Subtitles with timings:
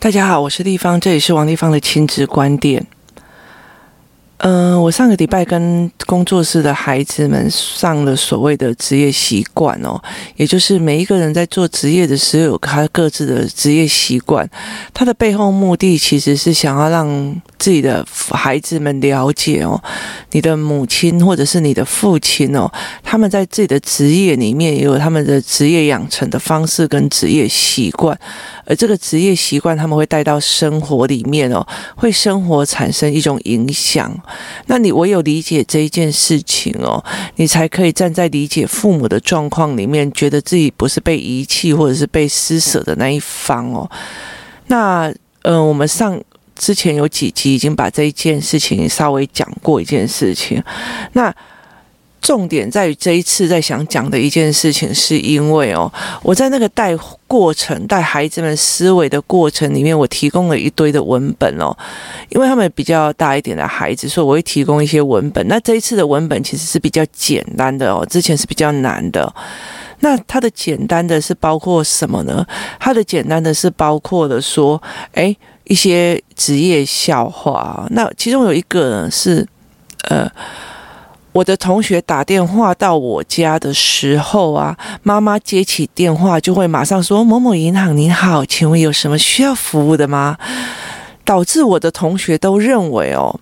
[0.00, 2.86] 大家好，我是丽芳，这里是王丽芳的亲子观点。
[4.38, 10.00] 嗯、我上个礼拜跟工作室的孩子们上了所谓的职业习惯哦，
[10.36, 14.48] 也就是每一个人在做职业的时候有他各自的职业习惯，
[14.94, 19.82] 他的背后目的其实是想要让自己的孩子们了解哦，
[20.30, 22.70] 你的母亲或者是你的父亲哦，
[23.02, 28.16] 他们在自己的职业里面也有他们的职业养成的方式跟职业习惯，
[28.64, 34.16] 而这个职业习惯他们会带到生活里面哦，会生活产生一种影响。
[34.66, 37.04] 那你唯有理解这一件事情哦，
[37.36, 43.90] 你才可以站在理解父母的状况里面，觉得自己不是被遗弃或者是被施舍的那一方哦。
[44.66, 46.20] 那呃，我们上
[46.54, 50.62] 之前有几集已经把这一件事情稍微讲过一件事情，
[51.12, 51.34] 那。
[52.20, 55.90] 重点在于这一次在想讲的一件事情，是因为哦，
[56.22, 56.94] 我在那个带
[57.26, 61.74] 过程、带孩子们思维的过程里面，我提供了一堆的文本哦，
[62.28, 65.46] 因为他们比较大一点的孩子，所以我会提供一些文本。
[65.48, 69.32] 那这一次的文本其实是比较简单的哦，之前是比较难的。
[70.00, 72.44] 那它的简单的是包括什么呢？
[72.78, 74.80] 它的简单的是包括的说，
[75.12, 77.86] 诶，一些职业笑话。
[77.90, 79.46] 那其中有一个呢是，
[80.08, 80.30] 呃。
[81.38, 90.36] 我的同学打电话到我家的时候啊，妈妈接起电话就会马上说：“某某银行，你好，请问有什么需要服务的吗？”
[91.24, 93.38] 导致我的同学都认为哦，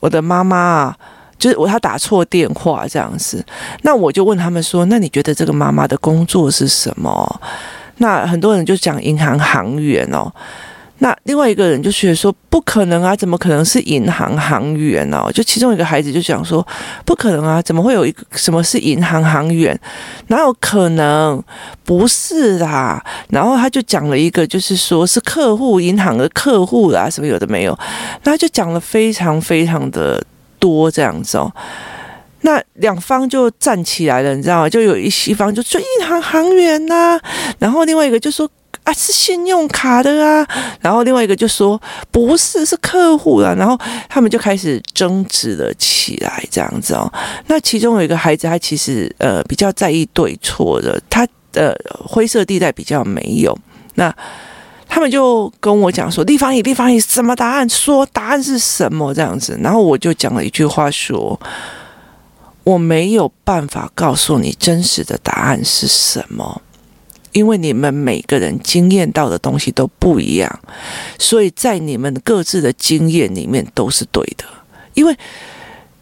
[0.00, 0.96] 我的妈妈啊，
[1.38, 3.44] 就是我他打错电话这样子。
[3.82, 7.40] 那我就问他们说：“那你觉得这个妈妈的工作是什么？”
[7.98, 10.32] 那很多人就讲银行行员哦。
[10.98, 15.22] 那另外一个人就觉得说不可能啊，怎么可能是银行行员呢？
[15.34, 16.66] 就其中一个孩子就讲说
[17.04, 19.78] 不可能啊，怎么会有一个什么是银行行员？
[20.28, 21.42] 哪有可能？
[21.84, 23.04] 不是啦。
[23.28, 27.78] 然后他就讲了一个，就是说是客户银行的客户啦，什么有的没有。
[28.24, 30.24] 那他就讲了非常非常的
[30.58, 31.52] 多这样子哦。
[32.40, 34.70] 那两方就站起来了，你知道吗？
[34.70, 37.20] 就有一西方就说银行行员呐，
[37.58, 38.48] 然后另外一个就说。
[38.86, 40.46] 啊，是信用卡的啊，
[40.80, 41.80] 然后另外一个就说
[42.12, 43.76] 不是，是客户啊，然后
[44.08, 47.12] 他们就开始争执了起来，这样子哦。
[47.48, 51.76] 那其中有一个孩子，他其实呃比较在意对错的，他的
[52.06, 53.58] 灰色地带比较没有。
[53.96, 54.14] 那
[54.88, 57.68] 他们就跟我讲说，立方体，立方体，什么答案？
[57.68, 59.12] 说答案是什么？
[59.12, 61.38] 这样子，然后我就讲了一句话说，
[62.62, 66.62] 我没有办法告诉你真实的答案是什么。
[67.36, 70.60] 因为你们每个人经验到的东西都不一样，
[71.18, 74.44] 所以在你们各自的经验里面都是对的。
[74.94, 75.14] 因为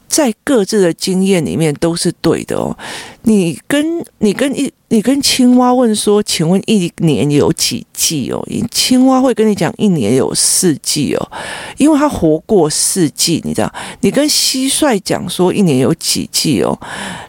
[0.07, 2.79] 在各自的经验里面都是对的哦。
[3.23, 8.47] 你跟你跟一你跟青蛙问说，请问一年有几季哦？
[8.71, 11.33] 青蛙会跟你讲一年有四季哦，
[11.79, 13.75] 因为它活过四季，你知道？
[14.03, 16.79] 你跟蟋蟀讲说一年有几季哦，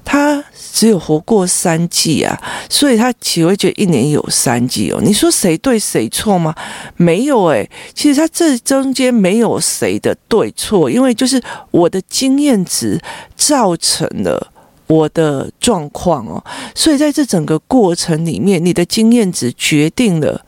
[0.03, 0.43] 它。
[0.75, 2.37] 只有活过三季啊，
[2.69, 4.99] 所以他只会觉得一年有三季哦。
[5.01, 6.53] 你说谁对谁错吗？
[6.97, 11.41] 没有诶，其实他这中间没有谁的对错，因为就是
[11.71, 12.99] 我的经验值
[13.37, 14.51] 造成了
[14.87, 16.43] 我的状况哦。
[16.75, 20.45] 所以在这整个过程里面，你的经验值决定了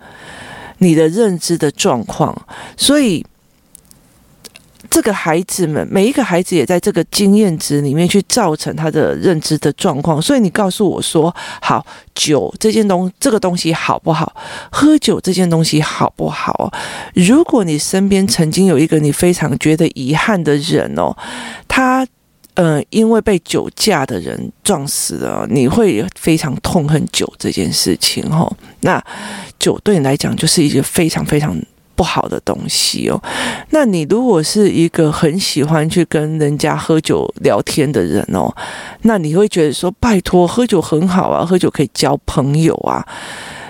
[0.79, 2.37] 你的认知的状况，
[2.75, 3.25] 所以。
[4.89, 10.21] 这个孩子们，每一个孩子也在这个经验值里面去造成他的认知的状况。
[10.21, 14.35] 所以你告诉我说，好，酒这件东这个东西好不好？
[14.71, 16.71] 喝酒这件东西好不好？
[17.13, 21.15] 如果你身边曾经有一个你非常觉得遗憾的人哦，
[21.67, 22.07] 他
[22.55, 28.51] 呃因为被酒驾的人撞死了，你会非常痛恨酒这件事情哦。
[28.81, 29.03] 那
[29.59, 31.55] 酒对你来讲就是一个非常非常。
[31.97, 33.19] 不好的东西哦，
[33.71, 38.55] 那你如果是一个很喜欢去跟人家喝酒聊天的人哦，
[39.01, 43.03] 那你会觉得说，拜托，喝酒很好啊，喝酒可以交朋友啊。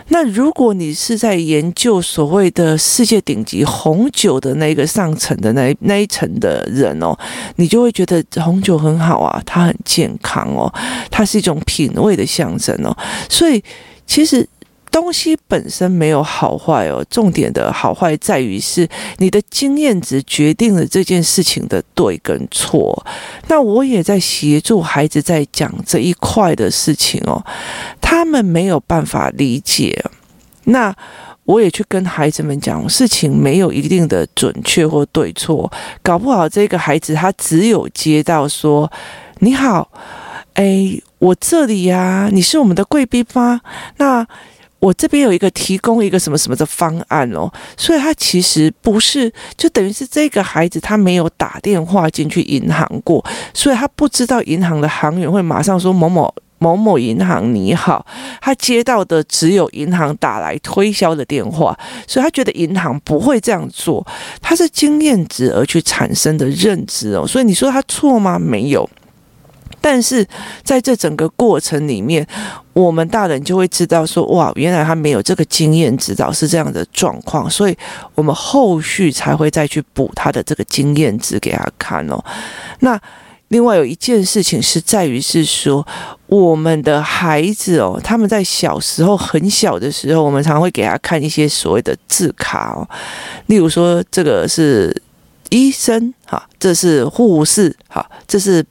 [0.10, 7.18] 那如果你是在研究所谓的世界顶级红酒的那个上层的那那一层的人哦，
[7.56, 10.72] 你就会觉得红酒很好啊，它很健康哦，
[11.10, 12.96] 它是一种品味的象征哦，
[13.30, 13.64] 所以
[14.06, 14.46] 其实。
[15.00, 23.06] 东西本身没有好坏哦，重点的好坏在于是你的经验值决定了这件事情的对跟错。
[23.48, 27.46] 那我也在协助孩子在讲这一块的事情哦，
[28.02, 30.04] 他们没有办法理解。
[30.64, 30.92] 那
[31.46, 35.72] 我也去跟孩子们讲，事情没有一定的准确或对错，
[36.02, 38.92] 搞不好这个孩子他只有接到说
[39.42, 39.92] 你好，
[40.56, 43.62] 哎，我这里呀，你是我们的贵宾吗？
[43.98, 44.28] 那。
[44.80, 58.06] 我这边有一个提供一个什么什么的方案哦，所以他其实不是，就等于是这个孩子他没有打电话进去银行过，所以他不知道银行的行员会马上说某某某某银行你好，
[58.42, 61.78] 他接到的只有银行打来推销的电话，
[62.08, 64.06] 所以他觉得银行不会这样做，
[64.42, 68.38] 他是经验值而去产生的认知哦，所以你说他错吗？
[68.40, 68.88] 没有。
[69.80, 70.26] 但是
[70.64, 72.28] 在这整个过程里面，
[72.74, 77.78] 我们大人就会知道说，哇，原来他没有这个经验指导是这样的状况，所以
[78.16, 82.24] 我们后续才会再去补他的这个经验值给他看哦。
[82.82, 83.00] 那
[83.48, 85.88] 另外有一件事情是在于是说，
[86.26, 92.88] 我们的孩子哦，他们在小时候很小的时候，我们常会给他看一些所谓的字卡哦，
[93.46, 95.02] 例如说这个是
[95.50, 98.66] 医生哈，这是护士哈，这是。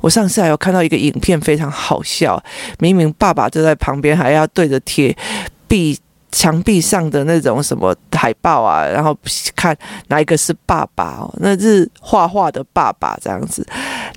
[0.00, 2.42] 我上次还有看到一个影片，非常好笑。
[2.78, 5.16] 明明爸爸就在旁边，还要对着贴
[5.66, 5.98] 壁
[6.30, 9.16] 墙壁上的那种什么海报啊，然后
[9.54, 9.76] 看
[10.08, 13.66] 哪一个是爸爸哦，那是画画的爸爸这样子。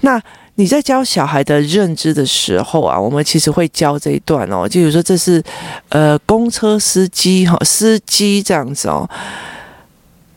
[0.02, 0.22] 那
[0.56, 5.42] 你在教小孩的认知的时候啊，我们其实会教这一段哦，就比如说这是
[5.90, 9.10] 呃公车司机哈，司机这样子哦。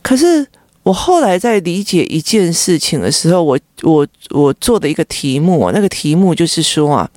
[0.02, 0.46] 可是。
[0.82, 7.08] 我后来在理解一件事情的时候，我我我做的一个题目，那个题目就是说啊，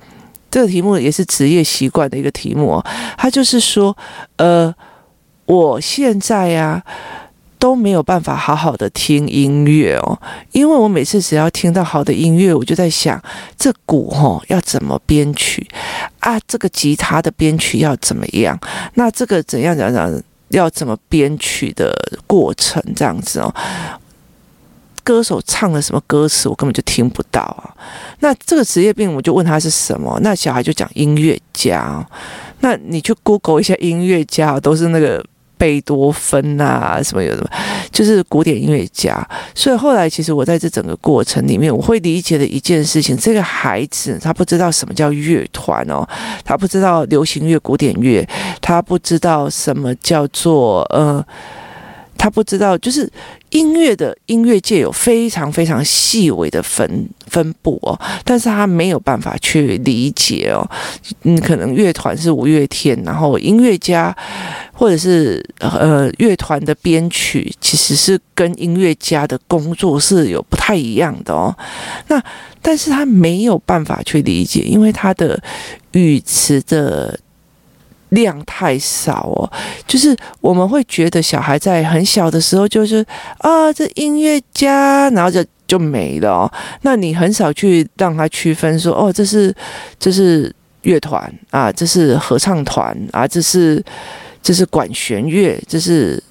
[0.50, 2.80] 这个题目也是职业习惯的一个题目，
[3.18, 3.96] 它就是说，
[4.36, 4.72] 呃，
[5.46, 6.80] 我现在呀
[7.58, 10.16] 都没有办法好好的听音乐哦，
[10.52, 13.20] 因为我每次只要听到好的音乐，我就在想，
[13.58, 15.66] 这鼓吼要怎么编曲
[16.20, 18.56] 啊，这个吉他的编曲要怎么样，
[18.94, 20.22] 那这个怎样怎样怎样。
[20.48, 21.94] 要怎么编曲的
[22.26, 23.54] 过程这样子哦？
[25.02, 27.74] 歌手唱了什么歌词，我根本就听不到啊。
[28.20, 30.18] 那这个职业病，我就问他是什么？
[30.22, 32.06] 那小孩就讲音乐家。
[32.60, 35.24] 那你去 Google 一下音乐家，都是那个。
[35.58, 37.50] 贝多芬啊，什么有什么，
[37.90, 39.26] 就是古典音乐家。
[39.54, 46.06] 所以后来，其实我在这整个过程里面，我会理解的一件事情：这个孩子他不知道什么叫乐团哦，
[46.44, 48.26] 他不知道流行乐、古典乐，
[48.60, 51.24] 他不知道什么叫做呃。
[52.18, 53.08] 他不知道，就是
[53.50, 57.92] 音乐的音乐界有非常非常细微的分分布哦，
[58.24, 60.66] 但是他没有办法去理解哦。
[61.24, 64.16] 嗯，可能乐团是五月天，然后音乐家
[64.76, 71.56] 或者是呃乐团的编曲，其实是跟音乐家的工作是有不太一样的哦。
[72.08, 72.22] 那
[72.60, 75.42] 但是他没有办法去理解，因为他的
[75.92, 77.18] 语词的。
[78.10, 79.50] 量太少哦，
[79.84, 83.04] 就是我们会觉得小孩在很小的时候就是
[83.38, 86.50] 啊，这音乐家，然后就就没了。
[86.82, 89.52] 那你很少去让他区分说，哦，这是
[89.98, 90.50] 这是
[90.82, 93.84] 乐团啊，这是合唱团啊，这是
[94.46, 96.22] 这是管弦乐，这是。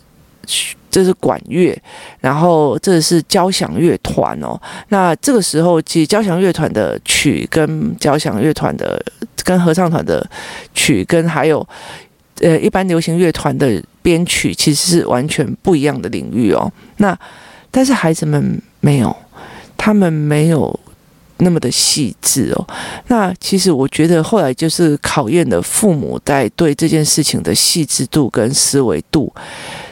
[0.92, 1.78] 这是管乐，
[2.22, 4.58] 然后这是交响乐团哦。
[4.88, 9.04] 那这个时候，其实交响乐团的曲跟交响乐团的、
[9.44, 10.26] 跟合唱团的
[10.74, 11.68] 曲，跟还有
[12.40, 16.72] 呃一般流行乐团的编曲，其实是完全不一样的领域哦。
[16.98, 17.18] 那
[17.72, 19.14] 但是孩子们没有，
[19.76, 20.80] 他们没有。
[21.38, 22.68] 那么的细致哦，
[23.08, 29.32] 那其实我觉得后来就是考验的父母在对这件事情的细致度跟思维度，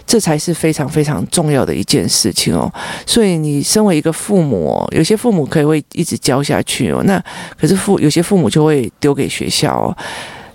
[0.07, 2.71] 这才是非常非常重要的一件事情哦。
[3.05, 7.21] 所以你身为一个父母，有些父母可以会一直教下去哦，那
[7.59, 9.97] 可是父有些父母就会丢给学校哦。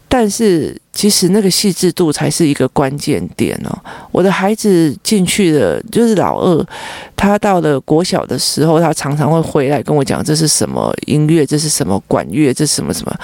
[0.08, 3.78] 但是其实那个细致度才是一个关键点哦。
[4.10, 6.66] 我的孩子进去了，就是老二，
[7.14, 13.14] 他到了国小的时候，他常常会回来跟我讲这是什么音乐，这是什么管乐，这是什么什么。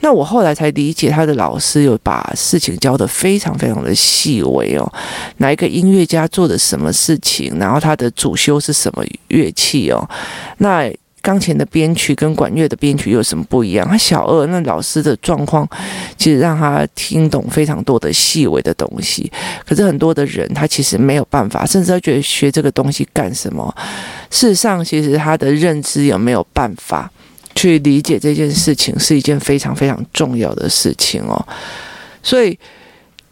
[0.00, 4.92] 那我后来才理解，他的老师有把事情教得非常非常的细微哦。
[5.36, 10.08] 哪一个音乐家做的什么事情，然后他的主修是什么乐器哦？
[10.58, 10.92] 那。
[11.22, 13.88] 钢琴的编曲跟管乐的编曲有什么不一样？
[13.88, 15.66] 他小二那老师的状况，
[16.18, 19.30] 其实让他听懂非常多的细微的东西。
[19.64, 23.74] 可是很多的人他其实没有办法，甚至他觉得学这个东西干什么？
[24.28, 27.10] 事实上，其实他的认知有没有办法
[27.54, 31.46] 去理解这件事情，是一件非常非常重要的事情哦。
[32.22, 32.58] 所以。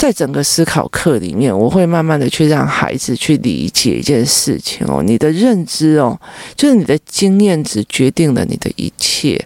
[0.01, 6.19] 在整个思考课里面，我会慢慢的去让孩子去理解一件事情哦，你的认知哦，
[6.57, 9.39] 就是你的经验值决定了你的一切，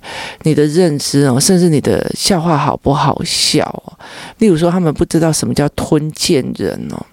[0.44, 3.98] 你的认知哦，甚至你的笑话好不好笑哦。
[4.38, 7.04] 例如说，他们不知道什么叫吞剑人哦，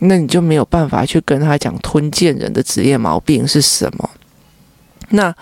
[0.00, 4.10] 那你就没有办法去跟他讲吞剑人的职业毛病是什么。
[5.08, 5.34] 那。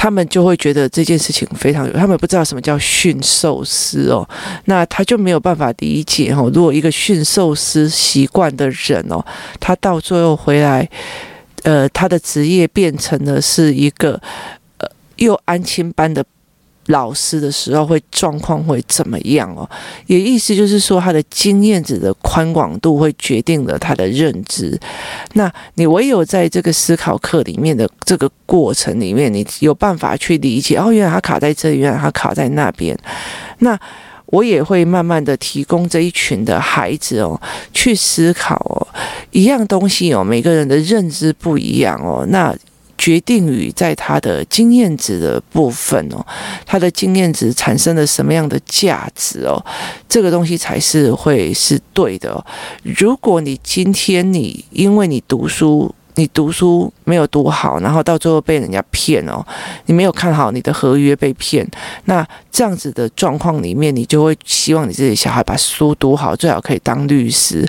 [0.00, 4.26] 他们就会觉得这件事情非常有，他们不知道什么叫驯兽师哦，
[4.64, 6.50] 那他就没有办法理解哦。
[6.54, 9.22] 如果一个驯兽师习惯的人哦，
[9.60, 10.88] 他到最后回来，
[11.64, 14.18] 呃，他的职业变成了是一个
[14.78, 16.24] 呃又安亲班的。
[16.90, 19.68] 老师的时候会状况会怎么样哦？
[20.06, 24.78] 也意思就是说，他的经验值的宽广度会决定了他的认知。
[25.34, 32.98] 那你唯有在这个思考课里面的这个过程里面，你有办法去理解哦，原来他卡在这里，原来他卡在那边。
[33.60, 33.78] 那
[34.26, 37.40] 我也会慢慢的提供这一群的孩子哦，
[37.72, 38.86] 去思考哦，
[39.30, 42.54] 一样东西哦，每个人的认知不一样哦，那。
[43.00, 46.22] 决定于在他的经验值的部分哦，
[46.66, 49.56] 他的经验值产生了什么样的价值哦，
[50.06, 52.44] 这个东西才是会是对的哦。
[52.82, 59.42] 如果你今天你因为你读书，你读书没有读好，然后到最后被人家骗哦，
[59.86, 61.66] 你没有看好你的合约被骗，
[62.04, 67.66] 那这样子的状况里面，你就会希望你自己小孩把书读好，最好可以当律师。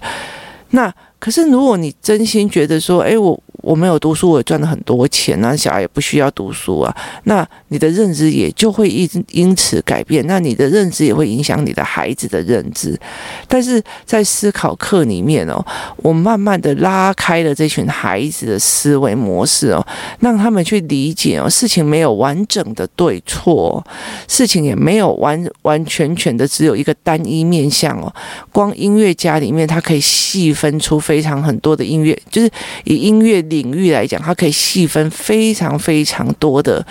[0.71, 3.41] 那可是如果你真心觉得说，哎，我。
[3.63, 6.91] 我没有读书，我也赚了很多钱，那小孩也不需要读书啊。
[7.25, 12.99] 那你的认知也就会因因此改变，那你的认知也会影响你的孩子的认知。
[13.47, 15.63] 但是在思考课里面哦，
[15.97, 19.85] 我慢慢的拉开了这群孩子的思维模式哦，
[20.21, 23.85] 让他们去理解哦，事情没有完整的对错，
[24.27, 28.11] 事情也没有完完全全的只有一个单一面向哦。
[28.51, 32.49] 光音乐家里面，他可以细分出非常很多的音乐，就是
[32.85, 33.41] 以音乐。
[33.49, 36.85] 领域来讲，它可以细分非常非常多的。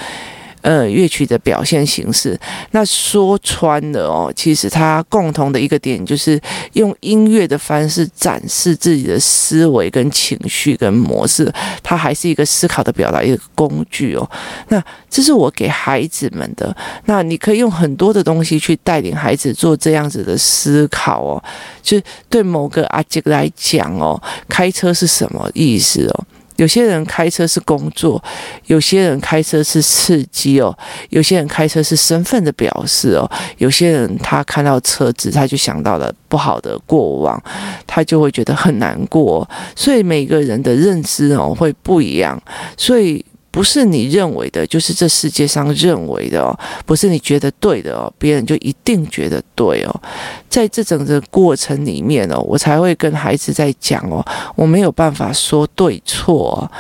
[0.63, 2.39] 呃，乐曲的表现形式，
[2.73, 6.39] 那说穿了哦，其实它共同的一个点就是
[6.75, 11.51] 用音乐的方式展示自己的思维跟情绪跟模式，
[11.83, 14.31] 它还是一个思考的表达一个工具哦。
[14.69, 16.77] 那这是我给孩子们的，
[17.07, 21.43] 那你可以用很多的东西去带领孩子做这样子的思考哦。
[21.83, 26.25] 就是对某个阿杰来讲哦，开车是什么意思哦？
[26.61, 28.23] 有些人开车是工作，
[28.67, 30.77] 有些人开车是刺激哦，
[31.09, 37.43] 有些人开车是身份的表示哦，有些人他看到车子他就想到了不好的过往，
[37.87, 42.39] 他就会觉得很难过，所以每个人的认知哦会不一样，
[42.77, 43.25] 所以。
[43.51, 46.57] 不是你认为的，就是这世界上认为的哦。
[46.87, 50.01] 不是你觉得对的哦，别人就一定觉得对哦。
[50.49, 56.71] 在这整个过程里面哦，我才会跟孩子在讲哦，我没有办法说对错，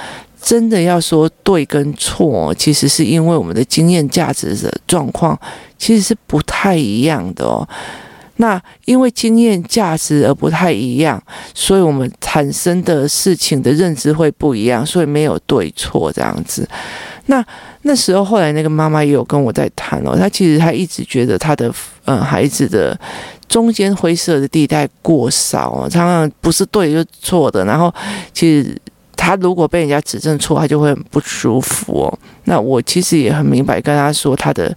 [0.41, 5.39] 真的要说对跟错，其实是因为我们的经验价值的状况
[5.77, 7.69] 其实是不太一样的哦。
[8.41, 16.67] 那因为经验价值而不太一样，所以我们产生的事情的认知会不一样，所以没有对错这样子。
[17.27, 17.45] 那
[17.83, 21.71] 那时候后来那个妈妈也有跟我在谈哦，她其实她一直觉得她的、
[22.07, 22.99] 呃、孩子的
[23.47, 27.95] 中间灰色的地带过少，常常不是对就是错的，然后
[28.33, 28.75] 其实
[29.15, 32.19] 他如果被人家指正错，他就会很不舒服哦。
[32.45, 34.75] 那我其实也很明白跟他说他的。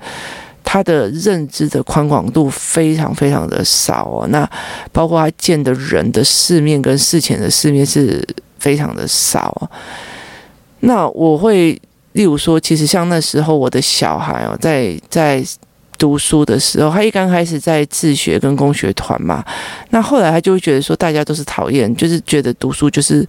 [0.74, 4.50] 他的认知的宽广度非常非常的少哦，那
[4.92, 8.28] 包括他见的人的世面跟事前的世面是
[8.58, 9.70] 非常的少。
[10.80, 11.80] 那我会
[12.14, 15.46] 例如说，其实像那时候我的小孩哦，在在
[16.00, 19.46] 读书的时候，他一刚开始在自学跟工学团嘛，
[19.92, 23.24] 那后来他就会觉得说，大家都是讨厌，就是觉得读书就是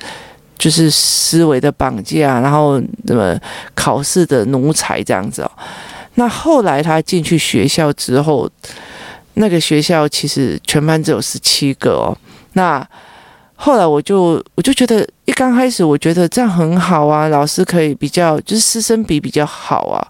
[0.56, 3.38] 就是思维的绑架，然后什么
[3.74, 5.50] 考试的奴才这样子哦。
[6.14, 8.48] 那后来他进去学校之后，
[9.34, 12.16] 那个学校其实全班只有十七个哦。
[12.52, 12.86] 那
[13.56, 20.06] 后来我就我就觉得，一刚开始我觉得这样很好啊，老师可以比较就是师生比比较好啊。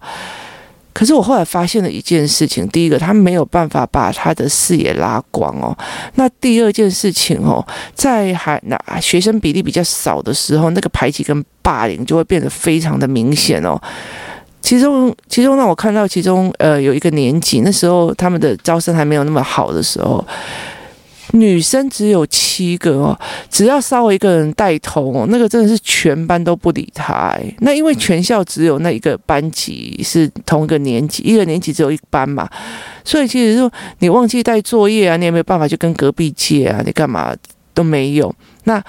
[0.92, 5.76] 可是我后来发现了一件事情，第一个他没有办法把他的视野拉广哦。
[6.14, 13.80] 那第二件事情哦，在还那学生比例比较少的时候，那个排挤跟霸凌就会变得非常的明显哦。
[14.64, 20.24] 其中，其中让我看到，其中呃有一个年级，那时候他们的招生还没有那么好的时候，
[21.32, 27.38] 女生只有七个哦，只要稍微一个人带头哦，那个真的是全班都不理他。
[27.58, 32.48] 那因为全校只有那一个班级是同一个年级，一个年级只有一班嘛，
[33.04, 37.36] 所以其实说你忘记带作业啊，你也没有办法去跟隔壁借啊，你干嘛
[37.74, 38.34] 都没有。
[38.64, 38.82] 那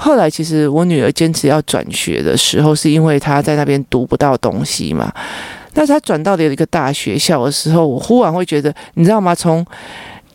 [0.00, 5.12] 后来，其实我女儿坚持要转学的时候，是因为她在那边读不到东西嘛。
[5.74, 9.34] 那她转到了一个大学校的时候，我忽然会觉得，你知道吗？
[9.34, 9.66] 从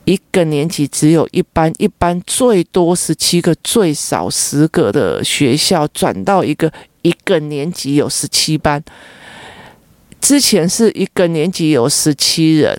[0.03, 6.69] 一个年级只有一班，一班最多十七个，最少十个的学校，转到一个
[7.01, 8.83] 一个年级有十七班。
[10.19, 12.77] 之前是一个年级有十七人，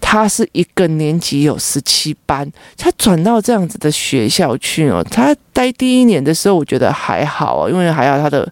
[0.00, 5.04] 他是一个年级有十七班，他转到这样子的学校去哦。
[5.10, 8.50] 他待第一年的时候，我觉得还好哦，因为还好他的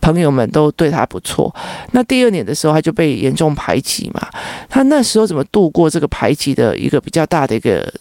[0.00, 1.54] 朋友们都对他不错。
[1.92, 4.28] 那第二年的时候，他就被严重排挤嘛。
[4.68, 7.92] 他那时候怎么度过这个排挤的一个比较大的一个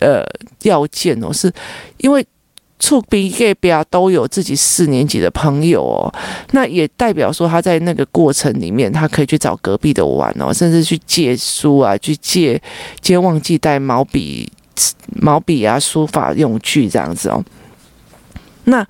[0.00, 0.24] 呃
[0.62, 1.32] 要件哦？
[1.32, 1.52] 是
[1.98, 2.26] 因为。
[2.78, 6.12] 处比给比亚都有自己四年级的朋友哦，
[6.50, 12.60] 那也代表说他在那个过程里面，他可以去找隔壁的玩哦，甚至去借书啊，去借
[13.00, 14.50] 借忘记带毛笔、
[15.20, 17.42] 毛笔啊，书法用具这样子哦。
[18.64, 18.86] 那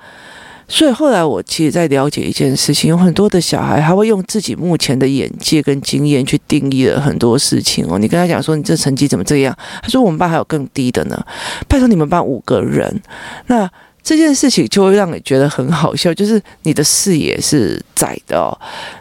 [0.66, 7.99] 所以后来我其实在了解一件事情，有很多的小孩他会用自己目前的眼界跟经验去定义了很多事情哦。
[7.99, 9.56] 你跟他讲说，你这成绩怎么这样？
[9.83, 11.25] 他说我们班还有更低的呢。
[11.68, 13.02] 拜托你们班五个人，
[13.47, 13.71] 那。
[14.06, 18.52] 这件事情就会让你觉得很好笑，就是你的视野是窄的哦。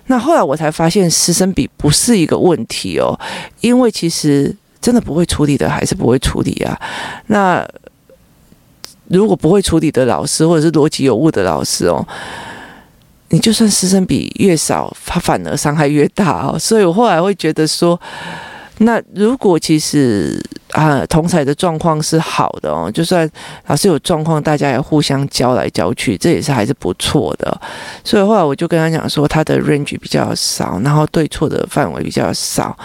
[0.08, 3.20] 那后来我才发现，师生比不是一个问题哦，
[3.60, 6.80] 因为其实真的不会处理的还是不会处理啊。
[7.28, 7.62] 那
[9.14, 12.06] 如果不会处理的老师，或者是逻辑有误的老师哦，
[13.30, 16.60] 你就算师生比越少，他反而伤害越大哦。
[16.60, 18.00] 所以我后来会觉得说。
[18.80, 23.30] 那如果其实啊，同才的状况是好的哦，就算
[23.68, 27.56] 老师有状况，大家也互相教来教去，这也是还是不错的。
[28.04, 32.76] 所以后来我就跟他讲说，他的 range 比较少，然后对错的范围比较少，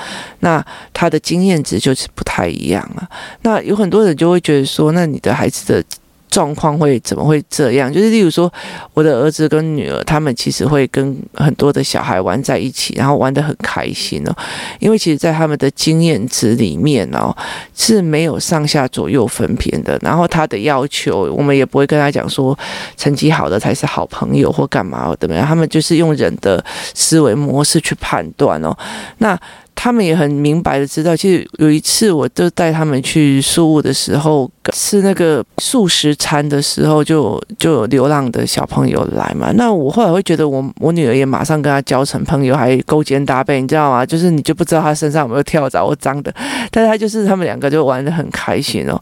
[0.41, 3.09] 那他的经验值就是不太一样啊。
[3.41, 5.83] 那有很多人就会觉得说，那你的孩子的。
[6.31, 7.93] 状况会怎么会这样？
[7.93, 8.53] 就是例如说，
[8.95, 14.35] 我的儿子跟女儿，他们其实会跟很多的小孩玩在一起，然后玩得很开心哦。
[14.79, 17.35] 因为其实，在他们的经验值里面哦，
[17.75, 19.99] 是没有上下左右分片的。
[20.03, 22.57] 然后他的要求，我们也不会跟他讲说，
[22.97, 25.47] 成绩好的才是好朋友或干嘛怎么样。
[25.47, 28.77] 他们就是用人的思维模式去判断哦。
[29.19, 29.39] 那。
[29.81, 39.53] 他们也很明白的知道，其实有一次，我就带他们去宿务的时候，吃那个素食餐的时候就，就有流浪的小朋友来嘛。
[39.55, 44.05] 那我后来会觉得我，我女儿也马上跟他交成朋友，还勾肩搭背，你知道吗？
[44.05, 46.35] 就是你就不知道他身上有没有跳蚤或脏的，
[46.73, 49.01] 但是他就是他们两个就玩的很开心哦。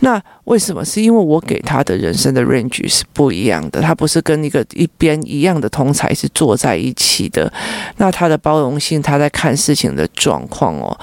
[0.00, 0.84] 那为什么？
[0.84, 7.50] 是因为我给他的人生的 range 是不一样的，他不是跟一个一边一样的同才是坐在一起的。
[7.96, 10.96] 那他的包容性，他在看事情的状况哦，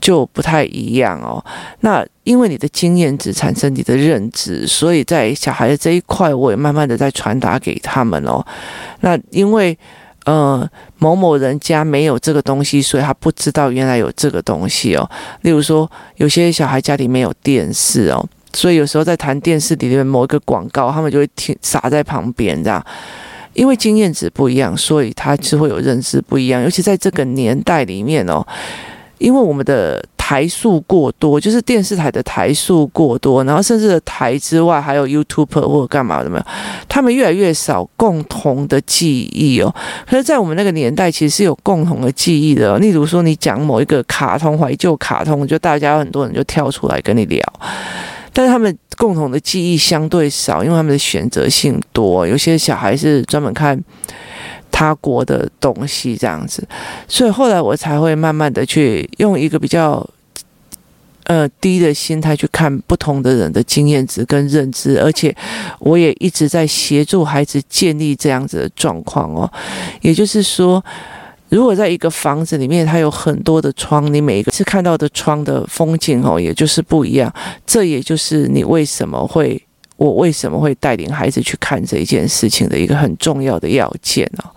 [0.00, 1.42] 就不太一样哦。
[1.80, 8.44] 那因为你的经验值产生你的认知，所以在小孩的这一块，我也慢慢的在传达给他们哦。
[9.00, 9.78] 那因为
[10.24, 15.08] 呃某某人家没有这个东西，所以他不知道原来有这个东西哦。
[15.42, 18.28] 例如说，有些小孩家里没有电视哦。
[18.52, 22.84] 所以有时候在谈电视里面某一个广告，他们就会听洒在旁边这样，
[23.54, 26.62] 因为经验值不一样，所以他是会有认知不一样。
[26.62, 28.46] 尤其在这个年代里面哦，
[29.18, 36.44] 因为我们的台数过多，就是电视台的台数过多，然后甚至台之外还有 YouTube 或者干嘛的没有，
[36.88, 39.74] 他们越来越少共同的记忆哦。
[40.06, 42.78] 可是，在我们那个年代，其实是有共同的记忆的。
[42.78, 47.42] 例如说，你讲某一个卡通怀旧卡通，就大家很多人就跳出来跟你聊。
[48.32, 52.26] 但是他们共同的记忆相对少，因为他们的选择性多。
[52.26, 53.78] 有些小孩是专门看
[54.70, 56.66] 他国的东西这样子，
[57.08, 60.08] 所以后来我才会慢慢的去用一个比较
[61.24, 65.34] 呃低的心态去看不同的人的经验值跟认知，而且
[65.78, 69.50] 我也一直在协助孩子建立这样子的状况哦，
[70.02, 70.84] 也就是说。
[71.50, 77.32] 如果在一个房子里面，它有很多的窗，你每一次看到的窗的风景哦，也就是不一样。
[77.66, 79.60] 这也就是你为什么会，
[79.96, 84.50] 我为什么会带领孩子去看这一件事情的一个很重要的要件哦。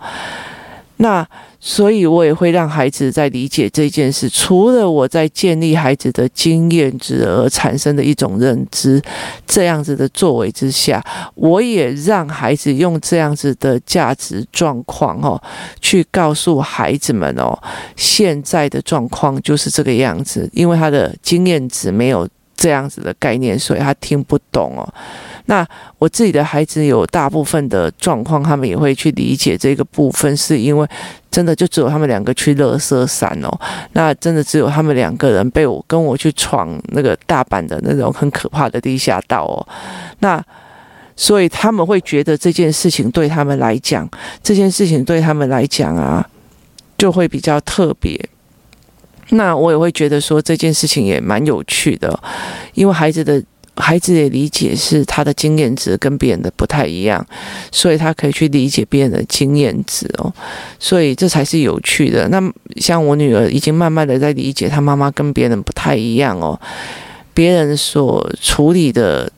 [0.96, 1.26] 那。
[1.66, 4.28] 所以，我也会让孩子在理解这件事。
[4.28, 9.00] 除了我在建立孩子的经验值而产生的一种认知，
[9.46, 11.02] 这样子的作为之下，
[11.34, 15.42] 我也让孩子用这样子的价值状况哦，
[15.80, 17.58] 去告诉孩子们哦，
[17.96, 20.46] 现在的状况就是这个样子。
[20.52, 24.86] 因为他的经验值没有这样子的概念，所以他听不懂哦。
[25.46, 25.66] 那
[25.98, 30.88] 我自己的孩子有大部分的状况，他们也会去理解这个部分，是因为
[31.30, 33.50] 真的就只有他们两个去乐色山哦，
[33.92, 39.68] 那真的只有他们两个人被我跟我去闯那个大阪的那种很可怕的地下道哦，
[40.20, 40.42] 那
[41.14, 44.08] 所以他们会觉得这件事情对他们来讲，
[44.42, 46.26] 这件事情对他们来讲啊，
[46.96, 48.18] 就会比较特别。
[49.28, 52.18] 那我也会觉得说这件事情也蛮有趣的，
[52.72, 53.42] 因为孩子的。
[53.76, 57.26] 孩子也理解是他的经验值跟别人的不太一样，
[57.72, 60.32] 所以他可以去理解别人的经验值哦，
[60.78, 62.28] 所以这才是有趣的。
[62.28, 62.40] 那
[62.76, 66.58] 像我女儿已经慢慢的在理解，她妈妈跟别人不太一样哦，
[67.34, 69.28] 别人所处理的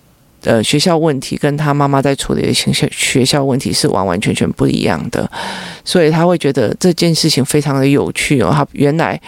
[0.44, 5.30] 呃学校问题，跟她妈妈在处理的学校学校问题是完完全全不一样的，
[5.82, 9.18] 所以她会觉得这件事情非常的有趣哦，她原来。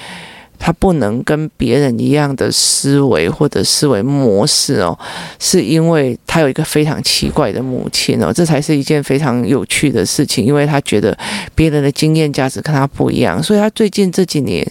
[0.59, 4.99] 他不能跟别人一样的思维或者思维模式哦，
[5.38, 11.16] 是因为他有一个非常奇怪的母亲哦，这才是一件非常有趣的事情，因为他觉得
[11.55, 14.66] 别人的经验价值跟他不一样，所以他最近这几年。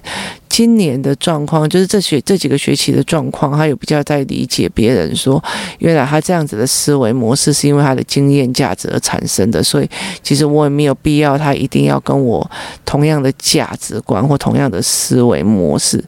[0.57, 5.39] 今年的状况就是这学这几个学期的状况，他有比较在理解别人说，
[5.77, 9.87] 原来他这样子的思维模式是因为他的经验价值而产生的，所以
[10.23, 12.49] 其实我也没有必要他一定要跟我
[12.83, 16.03] 同样的价值观或同样的思维模式。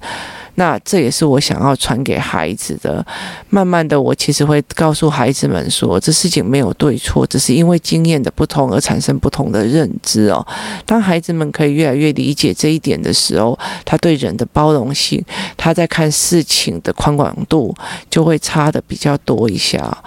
[0.60, 3.06] 那这也是我想要传给孩子的。
[3.50, 10.46] 慢慢的，我其实会告诉孩子们说，这事情没有对错，只是因为经验的不同而产生不同的认知哦。
[10.86, 15.24] 当孩子们可以越来越理解这一点的时候，他对人的包容性，
[15.56, 17.74] 他在看事情的宽广度
[18.10, 19.98] 就会差的比较多一下。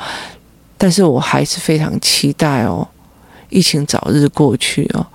[0.76, 2.86] 但是我还是非常期待哦，
[3.48, 5.06] 疫情早日过去哦，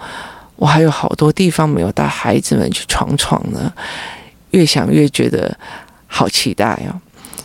[0.55, 3.71] 我还有好多地方没有带孩子们去闯闯呢。
[4.51, 5.57] 越想越觉得
[6.07, 6.95] 好期待哦！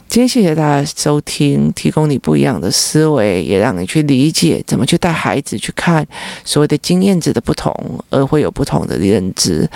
[0.08, 6.06] 今天谢谢大家收听，提供你不一样的思维，也让你去理解怎么去带孩子去看
[6.44, 7.74] 所谓的经验值的不同，
[8.10, 9.68] 而会有不同的认知，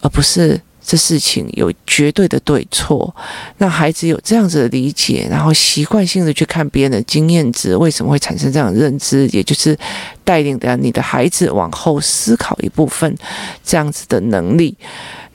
[0.00, 3.14] 而不是这事情有绝对的对错。
[3.58, 9.78] 让孩子有这样子的理解，然后习惯性的去看别人的经验值为什么会产生这样的认知，也就是
[10.24, 13.14] 带领着你的孩子往后思考一部分
[13.62, 14.74] 这样子的能力。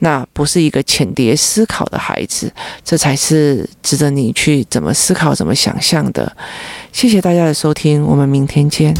[0.00, 2.52] 那不是一个浅碟思考的孩子，
[2.84, 6.36] 这才是值得你去怎么思考、怎么想象的。
[6.92, 8.92] 谢谢大家的收听，我们明天见。